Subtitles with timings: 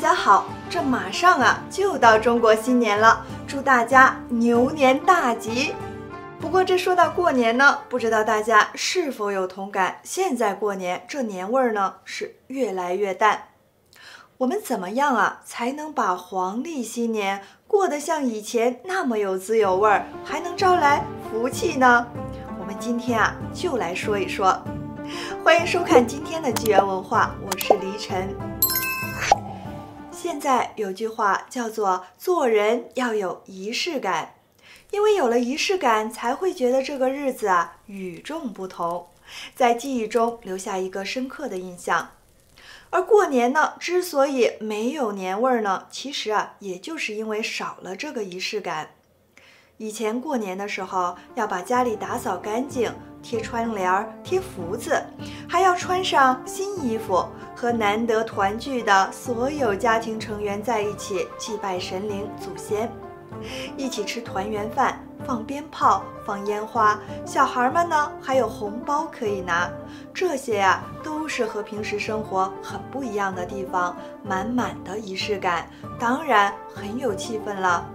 [0.00, 5.74] 大家好，这马上啊就到中国新年了，祝大家牛年大吉。
[6.40, 10.00] 不过这说到过年呢，不知道大家是否有同感？
[10.02, 13.48] 现在过年这年味儿呢是越来越淡。
[14.38, 22.06] 我们怎么样啊才能把黄历新年过得像以前那么有滋有味儿，还能招来福气呢？
[22.58, 24.58] 我们今天啊就来说一说。
[25.44, 28.34] 欢迎收看今天的纪元文化，我是黎晨。
[30.30, 34.36] 现在有句话叫做“做人要有仪式感”。
[34.92, 39.08] 因为有了仪式感，才会觉得这个日子啊与众不同，
[39.56, 42.12] 在记忆中留下一个深刻的印象。
[42.90, 48.90] 而过年呢，之所以没有年味儿呢，其实啊，也就是因为少了这个仪式感。
[49.80, 55.02] 以前过年的时候，要把家里打扫干净，贴窗帘、贴福字，
[55.48, 57.24] 还要穿上新衣服，
[57.56, 62.92] 和难得团聚的所有家庭成员在一起祭拜神灵、祖先。
[63.74, 69.70] 一起吃团圆饭，放鞭炮，放烟花，小孩们呢还有红包可以拿，
[70.12, 77.90] 这些呀都是和平时生活很不一样的地方，满满的仪式感，当然很有气氛了。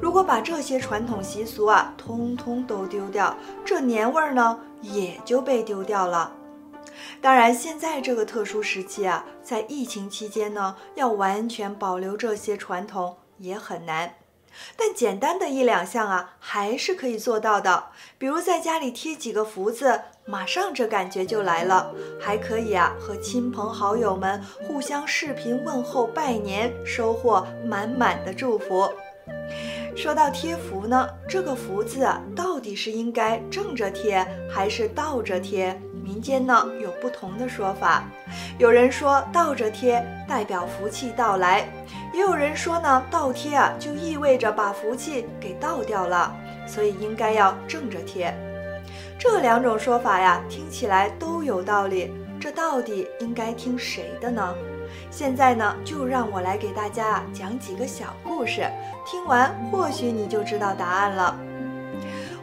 [0.00, 6.32] 如果把这些传统习俗啊通通都丢掉，这年味儿呢也就被丢掉了。
[7.20, 14.14] 当然，现在这个特殊时期啊，在疫情期间呢，要完全保留这些传统也很难。
[14.76, 17.86] 但简单的一两项啊，还是可以做到的。
[18.18, 21.92] 比如在家里贴几个福字，马上这感觉就来了。
[22.20, 28.88] 还可以啊，和亲朋好友们互相视频问候拜年，收获满满的祝福。
[29.96, 35.78] 说到贴福呢，这个福字啊，到底是应该正着贴还是倒着贴？
[36.02, 38.04] 民间呢有不同的说法，
[38.58, 41.66] 有人说倒着贴代表福气到来，
[42.12, 46.34] 也有人说呢倒贴啊就意味着把福气给倒掉了，
[46.66, 48.34] 所以应该要正着贴。
[49.18, 54.54] 这两种说法呀听起来都有道理，这到底应该听谁的呢？
[55.10, 58.70] 现在呢就让我来给大家讲几个小故事，
[59.06, 61.38] 听完或许你就知道答案了。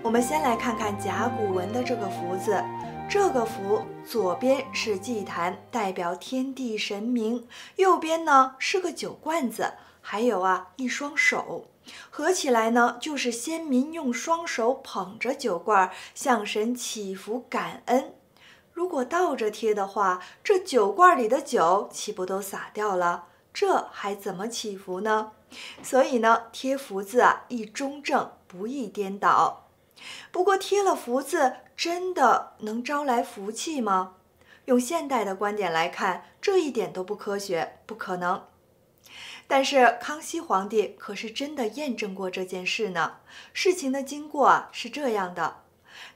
[0.01, 2.63] 我们先来看看甲骨文的这个福字。
[3.09, 7.43] 这个福左边是祭坛，代表天地神明；
[7.75, 11.65] 右边呢是个酒罐子，还有啊一双手，
[12.09, 18.13] 合起来呢就是先民用双手捧着酒罐向神祈福感恩。
[18.73, 23.25] 如果倒着贴的话，这酒罐里的酒岂不都洒掉了？
[23.53, 25.31] 这还怎么祈福呢？
[25.83, 29.67] 所以呢，贴福字啊宜中正，不宜颠倒。
[30.31, 31.57] 不过贴了福字。
[31.81, 34.13] 真的能招来福气吗？
[34.65, 38.45] 用现代的观点来看，这一点都不科学，不可能。
[39.47, 43.15] 但是康熙皇帝可是真的验证过这件事呢。
[43.51, 45.60] 事情的经过啊是这样的：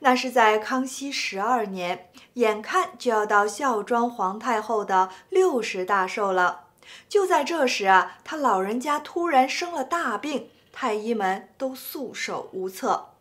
[0.06, 6.66] 那是在康熙十二年，眼看就要到孝庄皇太后的六十大寿了，
[7.10, 13.14] 就在这时啊，他老人家突然生了大病，太医们都束手无策。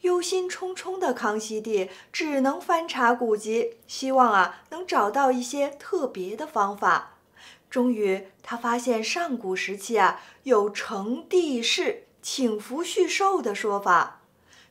[0.00, 7.12] 忧心忡忡的康熙帝只能翻查古籍，希望啊能找到一些特别的方法。
[7.70, 14.17] 终于，他发现上古时期啊有成帝室请福续寿的说法，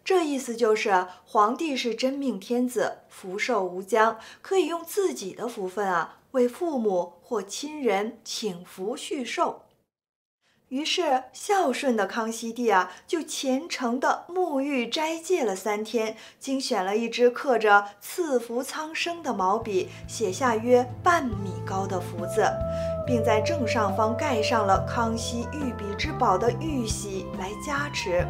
[0.08, 9.64] 这意思就是皇帝是真命天子，福寿无疆，可以用自己的福分啊为父母或亲人请福续寿。
[10.70, 22.50] 于是，孝顺的康熙帝啊，就虔诚地沐浴斋戒了三天，精选了一支刻着“赐福苍生”的毛笔，写下约半米高的福字，
[23.06, 28.26] 并在正上方盖上了康熙御笔之宝的玉玺来加持。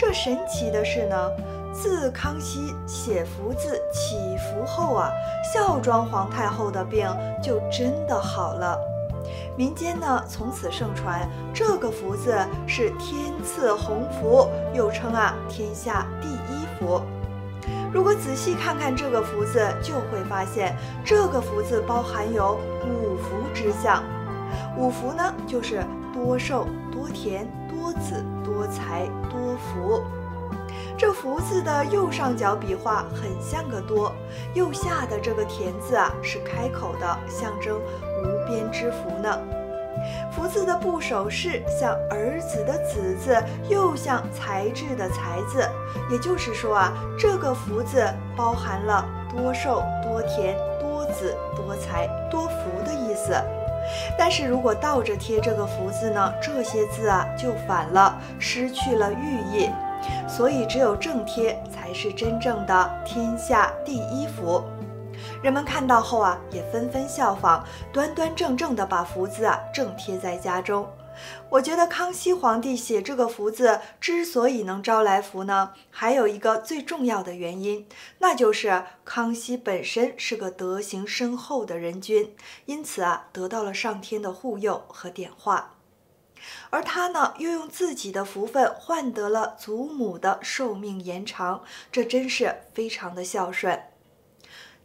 [0.00, 1.30] 这神奇的是呢，
[1.74, 5.12] 自康熙写福字祈福后啊，
[5.52, 7.06] 孝庄皇太后的病
[7.42, 8.78] 就真的好了。
[9.58, 12.34] 民间呢，从此盛传这个福字
[12.66, 17.02] 是天赐鸿福，又称啊天下第一福。
[17.92, 24.02] 如果仔细看看这个福字，就会发现这个福字包含有五福之象。
[24.78, 25.84] 五福呢，就是
[26.14, 27.46] 多寿、多田、
[27.80, 30.02] 多子、多财、多福。
[30.98, 34.12] 这福字的右上角笔画很像个多，
[34.52, 37.80] 右下的这个田字啊是开口的，象征
[38.22, 39.38] 无边之福呢。
[40.30, 45.66] 福字的部首是像儿子的子字，又像才智的才字，
[46.10, 48.06] 也就是说啊，这个福字
[48.36, 53.32] 包含了多寿、多田、多子、多财、多福的意思。
[54.18, 59.70] 但是如果倒着贴这个福字呢，这些字啊就反了，失去了寓意。
[60.26, 64.62] 所以只有正贴才是真正的天下第一福。
[65.42, 70.86] 人们看到后啊，也纷纷效仿，端端正正地把福字啊正贴在家中。
[71.50, 77.86] 我觉得康熙皇帝写这个福字之所以能招来福呢，还有一个最重要的原因，
[78.18, 82.34] 那就是康熙本身是个德行深厚的人君，
[82.66, 85.74] 因此啊得到了上天的护佑和点化，
[86.70, 93.82] 而他呢又用自己的福分换得了祖母的寿命延长，这真是非常的孝顺。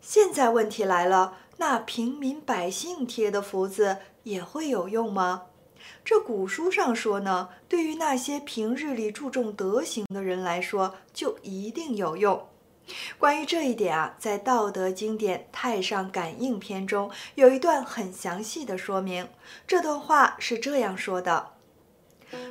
[0.01, 5.43] 现在问题来了，那平民百姓贴的福字也会有用吗？
[6.03, 12.47] 这古书上说呢，对于那些平日里注重德行的人来说，就一定有用。
[13.17, 19.27] 关于这一点啊，在道德经典《太上感应篇》中有一段很详细的说明。
[19.65, 21.53] 这段话是这样说的：“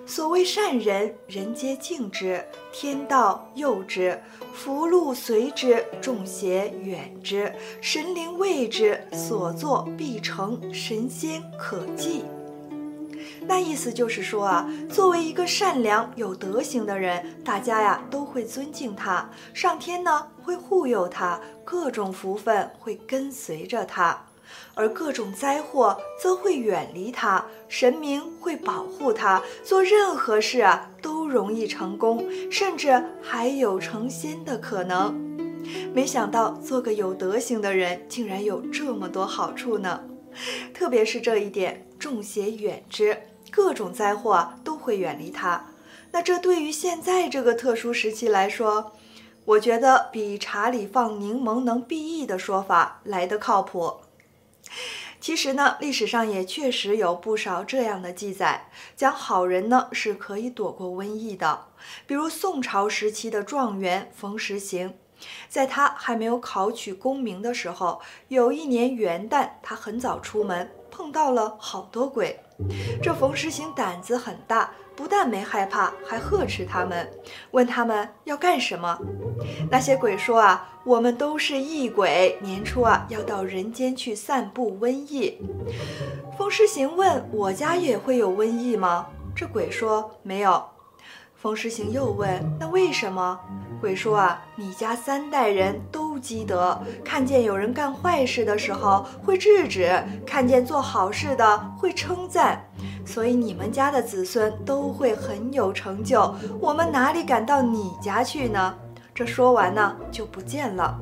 [0.05, 2.41] 所谓善人，人皆敬之；
[2.73, 4.21] 天道佑之，
[4.53, 12.25] 福禄随之，众邪远之，神灵畏之，所作必成，神仙可忌。”
[13.46, 24.25] 那意思就是说啊，作为一个善良有德行的人，大家呀都会尊敬他，上天呢会护佑他，各种福分会跟随着他，
[24.75, 35.14] 而各种灾祸则会远离他，神明会保护他，做任何事啊都容易成功，甚至还有成仙的可能。
[35.93, 40.02] 没想到做个有德行的人，竟然有这么多好处呢，
[40.73, 43.17] 特别是这一点，众邪远之。
[43.55, 45.67] 各种灾祸都会远离他，
[46.11, 48.91] 那这对于现在这个特殊时期来说，
[49.45, 53.99] 我觉得比茶里放柠檬能避疫的说法来得靠谱。
[55.21, 61.67] 其实呢，历史上也确实有不少这样的记载，讲好人呢是可以躲过瘟疫的。
[62.09, 64.95] 比如宋朝时期的状元冯时行，
[65.49, 72.41] 在他还没有考取功名的时候，有一年元旦，他很早出门，碰到了好多鬼。
[73.03, 77.11] 这冯时行胆子很大，不但没害怕，还呵斥他们，
[77.51, 78.99] 问他们要干什么。
[79.71, 85.41] 那些鬼说啊，我们都是异鬼，年初啊要到人间去散布瘟疫。
[86.39, 89.06] 冯时行问我家也会有瘟疫吗？
[89.35, 90.74] 这鬼说没有。
[91.44, 93.38] 冯时行又问：“那为什么？”
[93.79, 99.93] 鬼说：“啊，你家三代人都积德，看见有人干坏事的时候会制止，
[100.26, 102.64] 看见做好事的会称赞，
[103.05, 106.35] 所以你们家的子孙都会很有成就。
[106.58, 108.75] 我们哪里敢到你家去呢？”
[109.14, 110.99] 这说完呢，就不见了。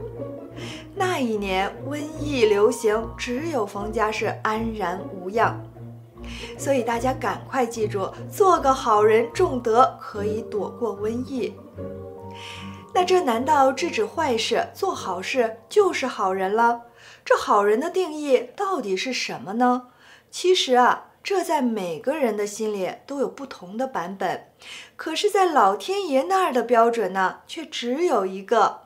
[0.96, 5.56] 那一年瘟疫流行，只有冯家是安然无恙。
[6.58, 11.55] 所以大家赶快记住，做个好人，重德可以躲过瘟疫。
[12.94, 16.82] 那这难道制止坏事、做好事就是好人了？
[17.25, 19.88] 这好人的定义到底是什么呢？
[20.31, 24.49] 其实啊，这在每个人的心里都有不同的版本。
[24.96, 28.82] 可是，在老天爷那儿的标准呢，却只有一个。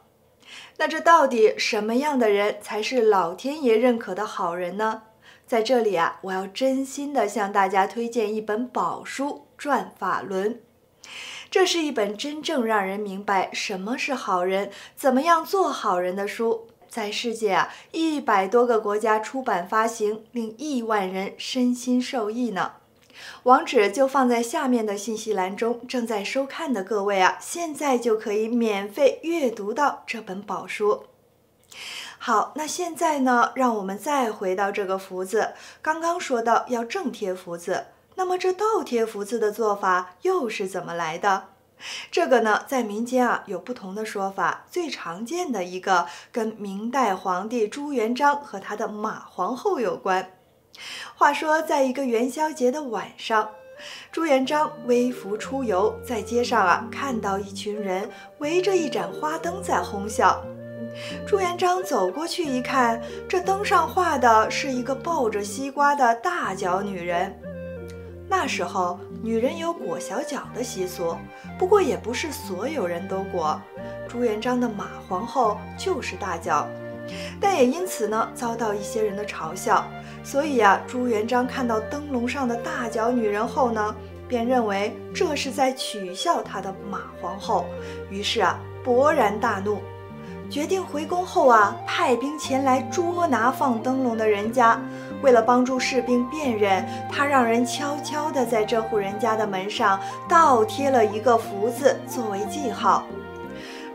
[0.78, 5.02] 那这到底什么样的人才是老天爷认可的好人呢？
[5.46, 10.54] 在这里啊，我要真心的向大家推荐一本宝书《转法轮》，
[11.48, 22.72] 这是一本真正让人明白什么是好人、怎么样做好人的书，在世界啊一百多个国家出版发行，令亿万人身心受益呢。
[23.44, 31.04] 网址就放在下面的信息栏中，正在收看的各位啊，现在就可以免费阅读到这本宝书。
[32.26, 33.52] 好，那现在呢？
[33.54, 35.50] 让我们再回到这个福字。
[35.80, 41.44] 刚刚说到要正贴福字，那么这倒贴福字的做法又是怎么来的？
[42.10, 44.64] 这个呢，在民间啊有不同的说法。
[44.68, 50.32] 最常见的一个跟明代皇帝朱元璋和他的马皇后有关。
[51.14, 53.48] 话说，在一个元宵节的晚上，
[54.10, 60.44] 朱元璋微服出游，在街上啊看到一群人围着一盏花灯在哄笑。
[61.26, 67.34] 朱元璋走过去一看，这灯上画的是一个抱着西瓜的大脚女人。
[68.28, 71.16] 那时候，女人有裹小脚的习俗，
[71.58, 73.60] 不过也不是所有人都裹。
[74.08, 76.66] 朱元璋的马皇后就是大脚，
[77.40, 79.86] 但也因此呢遭到一些人的嘲笑。
[80.24, 83.94] 所以啊，朱元璋看到灯笼上的大脚女人后呢，
[84.26, 87.64] 便认为这是在取笑他的马皇后，
[88.10, 89.78] 于是啊勃然大怒。
[90.48, 94.80] 决定回宫后啊，派兵前来捉拿放灯笼的人家。
[95.22, 99.98] 为了帮助士兵辨认，他让人悄悄地在这户人家的门上
[100.28, 103.04] 倒贴了一个福字作为记号。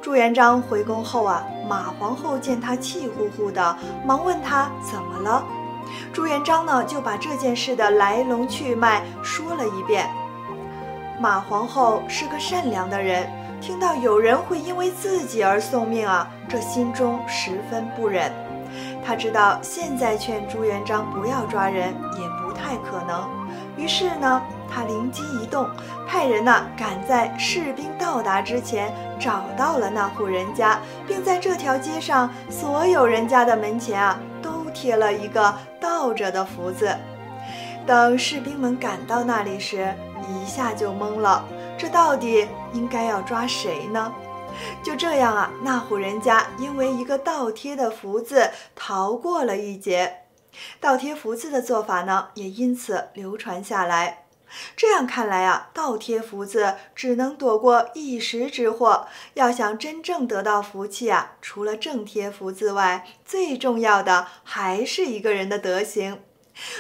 [0.02, 5.44] 朱元璋回宫后啊，马皇后见他气呼呼的，忙问他怎么了。
[6.12, 10.10] 朱元璋呢，就把这件事的来龙去脉说了一遍。
[11.20, 13.30] 马皇后是个善良的人，
[13.62, 18.32] 听到有人会因为自己而送命啊，这心中十分不忍。
[19.06, 23.30] 他知道现在劝朱元璋不要抓人也不太可能，
[23.78, 25.70] 于是呢，他灵机一动，
[26.08, 36.96] 派人呢赶在士兵到达之前找到了那户人家，并在这条街上所有人家的门前啊都贴了一个倒着的福字。
[37.86, 39.94] 等士兵们赶到那里时，
[40.30, 41.44] 一下就懵了，
[41.82, 44.14] 这到底应该要抓谁呢？
[44.84, 50.26] 就这样啊，那户人家因为一个倒贴的福字逃过了一劫，
[50.80, 54.26] 倒贴福字的做法呢，也因此流传下来。
[54.78, 66.20] 这样看来啊，倒贴福字只能躲过一时之祸，要想真正得到福气啊，除了正贴福字外，最重要的还是一个人的德行。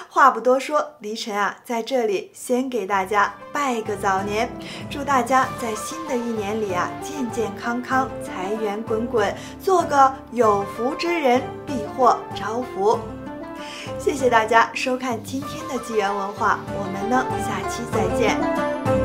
[0.09, 4.49] 话不多说，黎晨啊，在这里先给大家拜个早年，
[4.89, 12.99] 祝大家在新的一年里啊，健健康康，财源滚滚，做个有福之人，必获招福。
[13.99, 19.00] 谢谢大家收看今天的纪元文化，我们呢，下期再见。